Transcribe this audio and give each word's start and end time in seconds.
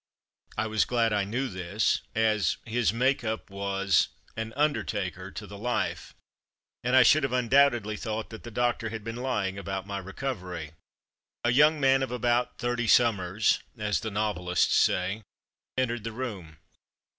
I 0.57 0.65
was 0.65 0.83
glad 0.83 1.13
I 1.13 1.25
knew 1.25 1.47
this, 1.47 2.01
as 2.15 2.57
his 2.65 2.91
''make 2.91 3.19
up^' 3.19 3.51
was 3.51 4.07
"an 4.35 4.51
under 4.55 4.83
taker'' 4.83 5.29
to 5.29 5.45
the 5.45 5.59
life, 5.59 6.15
and 6.83 6.95
I 6.95 7.03
should 7.03 7.21
have 7.21 7.33
un 7.33 7.49
doubtedly 7.49 7.99
thought 7.99 8.31
that 8.31 8.41
the 8.41 8.49
doctor 8.49 8.89
had 8.89 9.03
been 9.03 9.17
lying 9.17 9.59
about 9.59 9.85
my 9.85 9.99
recovery. 9.99 10.71
A 11.43 11.51
young 11.51 11.79
man 11.79 12.01
of 12.01 12.09
about 12.09 12.57
thirty 12.57 12.87
summers 12.87 13.59
(as 13.77 13.99
the 13.99 14.09
novelists 14.09 14.73
say) 14.73 15.21
entered 15.77 16.03
the 16.03 16.13
room. 16.13 16.57